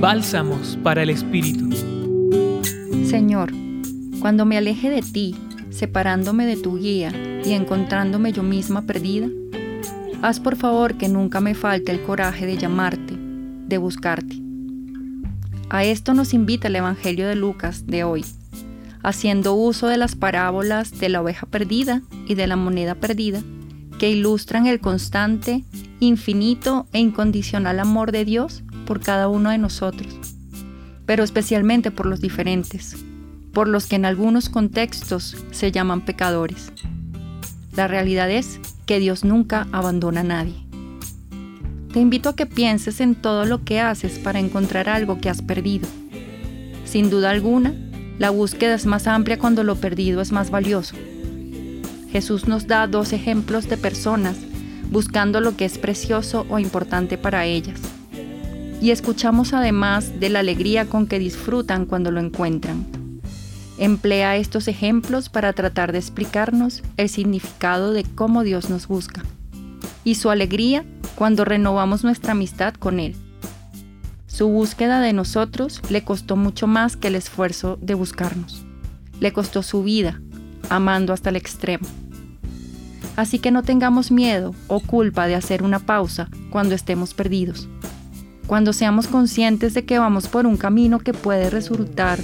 Bálsamos 0.00 0.78
para 0.82 1.02
el 1.02 1.10
Espíritu. 1.10 1.68
Señor, 3.04 3.52
cuando 4.20 4.46
me 4.46 4.56
aleje 4.56 4.88
de 4.88 5.02
ti, 5.02 5.36
separándome 5.68 6.46
de 6.46 6.56
tu 6.56 6.78
guía 6.78 7.12
y 7.44 7.52
encontrándome 7.52 8.32
yo 8.32 8.42
misma 8.42 8.80
perdida, 8.86 9.28
haz 10.22 10.40
por 10.40 10.56
favor 10.56 10.96
que 10.96 11.10
nunca 11.10 11.42
me 11.42 11.54
falte 11.54 11.92
el 11.92 12.00
coraje 12.00 12.46
de 12.46 12.56
llamarte, 12.56 13.14
de 13.18 13.76
buscarte. 13.76 14.40
A 15.68 15.84
esto 15.84 16.14
nos 16.14 16.32
invita 16.32 16.68
el 16.68 16.76
Evangelio 16.76 17.28
de 17.28 17.36
Lucas 17.36 17.86
de 17.86 18.02
hoy, 18.02 18.24
haciendo 19.02 19.52
uso 19.52 19.86
de 19.86 19.98
las 19.98 20.16
parábolas 20.16 20.98
de 20.98 21.10
la 21.10 21.20
oveja 21.20 21.44
perdida 21.44 22.00
y 22.26 22.36
de 22.36 22.46
la 22.46 22.56
moneda 22.56 22.94
perdida, 22.94 23.42
que 23.98 24.10
ilustran 24.10 24.66
el 24.66 24.80
constante, 24.80 25.62
infinito 26.00 26.86
e 26.94 27.00
incondicional 27.00 27.78
amor 27.80 28.12
de 28.12 28.24
Dios 28.24 28.62
por 28.90 28.98
cada 28.98 29.28
uno 29.28 29.50
de 29.50 29.58
nosotros, 29.58 30.08
pero 31.06 31.22
especialmente 31.22 31.92
por 31.92 32.06
los 32.06 32.20
diferentes, 32.20 32.96
por 33.52 33.68
los 33.68 33.86
que 33.86 33.94
en 33.94 34.04
algunos 34.04 34.48
contextos 34.48 35.36
se 35.52 35.70
llaman 35.70 36.04
pecadores. 36.04 36.72
La 37.76 37.86
realidad 37.86 38.28
es 38.28 38.58
que 38.86 38.98
Dios 38.98 39.22
nunca 39.22 39.68
abandona 39.70 40.22
a 40.22 40.24
nadie. 40.24 40.66
Te 41.92 42.00
invito 42.00 42.30
a 42.30 42.34
que 42.34 42.46
pienses 42.46 43.00
en 43.00 43.14
todo 43.14 43.44
lo 43.44 43.62
que 43.62 43.78
haces 43.78 44.18
para 44.18 44.40
encontrar 44.40 44.88
algo 44.88 45.20
que 45.20 45.30
has 45.30 45.40
perdido. 45.40 45.86
Sin 46.84 47.10
duda 47.10 47.30
alguna, 47.30 47.72
la 48.18 48.30
búsqueda 48.30 48.74
es 48.74 48.86
más 48.86 49.06
amplia 49.06 49.38
cuando 49.38 49.62
lo 49.62 49.76
perdido 49.76 50.20
es 50.20 50.32
más 50.32 50.50
valioso. 50.50 50.96
Jesús 52.10 52.48
nos 52.48 52.66
da 52.66 52.88
dos 52.88 53.12
ejemplos 53.12 53.68
de 53.68 53.76
personas 53.76 54.36
buscando 54.90 55.40
lo 55.40 55.56
que 55.56 55.64
es 55.64 55.78
precioso 55.78 56.44
o 56.50 56.58
importante 56.58 57.18
para 57.18 57.46
ellas. 57.46 57.99
Y 58.80 58.90
escuchamos 58.90 59.52
además 59.52 60.20
de 60.20 60.30
la 60.30 60.40
alegría 60.40 60.86
con 60.86 61.06
que 61.06 61.18
disfrutan 61.18 61.86
cuando 61.86 62.10
lo 62.10 62.20
encuentran. 62.20 62.86
Emplea 63.78 64.36
estos 64.36 64.68
ejemplos 64.68 65.28
para 65.28 65.52
tratar 65.52 65.92
de 65.92 65.98
explicarnos 65.98 66.82
el 66.96 67.08
significado 67.08 67.92
de 67.92 68.04
cómo 68.04 68.42
Dios 68.42 68.68
nos 68.70 68.88
busca 68.88 69.22
y 70.04 70.14
su 70.14 70.30
alegría 70.30 70.84
cuando 71.14 71.44
renovamos 71.44 72.04
nuestra 72.04 72.32
amistad 72.32 72.74
con 72.74 73.00
Él. 73.00 73.16
Su 74.26 74.48
búsqueda 74.48 75.00
de 75.00 75.12
nosotros 75.12 75.82
le 75.90 76.02
costó 76.02 76.36
mucho 76.36 76.66
más 76.66 76.96
que 76.96 77.08
el 77.08 77.14
esfuerzo 77.14 77.78
de 77.82 77.94
buscarnos. 77.94 78.64
Le 79.20 79.32
costó 79.32 79.62
su 79.62 79.82
vida, 79.82 80.20
amando 80.70 81.12
hasta 81.12 81.30
el 81.30 81.36
extremo. 81.36 81.86
Así 83.16 83.38
que 83.38 83.50
no 83.50 83.62
tengamos 83.62 84.10
miedo 84.10 84.54
o 84.66 84.80
culpa 84.80 85.26
de 85.26 85.34
hacer 85.34 85.62
una 85.62 85.78
pausa 85.78 86.28
cuando 86.50 86.74
estemos 86.74 87.12
perdidos. 87.12 87.68
Cuando 88.50 88.72
seamos 88.72 89.06
conscientes 89.06 89.74
de 89.74 89.84
que 89.84 90.00
vamos 90.00 90.26
por 90.26 90.44
un 90.44 90.56
camino 90.56 90.98
que 90.98 91.12
puede 91.12 91.50
resultar 91.50 92.18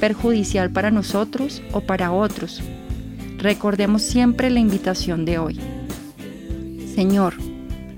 perjudicial 0.00 0.70
para 0.70 0.90
nosotros 0.90 1.60
o 1.70 1.82
para 1.82 2.12
otros, 2.12 2.62
recordemos 3.36 4.00
siempre 4.00 4.48
la 4.48 4.58
invitación 4.58 5.26
de 5.26 5.38
hoy. 5.38 5.60
Señor, 6.94 7.34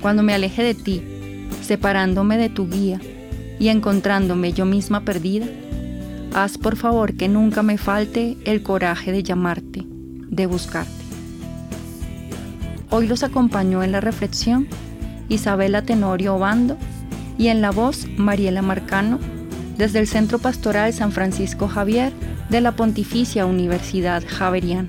cuando 0.02 0.24
me 0.24 0.34
aleje 0.34 0.64
de 0.64 0.74
ti, 0.74 1.04
separándome 1.62 2.36
de 2.36 2.48
tu 2.48 2.68
guía 2.68 3.00
y 3.60 3.68
encontrándome 3.68 4.52
yo 4.52 4.64
misma 4.64 5.04
perdida, 5.04 5.46
haz 6.34 6.58
por 6.58 6.74
favor 6.74 7.14
que 7.14 7.28
nunca 7.28 7.62
me 7.62 7.78
falte 7.78 8.36
el 8.44 8.64
coraje 8.64 9.12
de 9.12 9.22
llamarte, 9.22 9.86
de 9.86 10.46
buscarte. 10.46 11.04
Hoy 12.90 13.06
los 13.06 13.22
acompañó 13.22 13.84
en 13.84 13.92
la 13.92 14.00
reflexión 14.00 14.66
Isabela 15.28 15.82
Tenorio 15.82 16.34
Obando 16.34 16.76
y 17.38 17.48
en 17.48 17.62
la 17.62 17.70
voz 17.70 18.06
Mariela 18.16 18.60
Marcano 18.60 19.18
desde 19.78 20.00
el 20.00 20.08
Centro 20.08 20.38
Pastoral 20.38 20.92
San 20.92 21.12
Francisco 21.12 21.68
Javier 21.68 22.12
de 22.50 22.60
la 22.60 22.72
Pontificia 22.72 23.46
Universidad 23.46 24.22
Javeriana. 24.26 24.88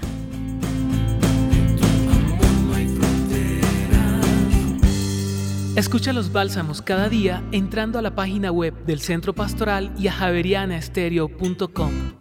Escucha 5.76 6.12
los 6.12 6.34
bálsamos 6.34 6.82
cada 6.82 7.08
día 7.08 7.42
entrando 7.54 8.00
a 8.00 8.02
la 8.02 8.14
página 8.14 8.52
web 8.52 8.74
del 8.86 9.00
Centro 9.00 9.34
Pastoral 9.34 9.94
y 9.98 10.08
a 10.08 10.12
javerianaestereo.com. 10.12 12.19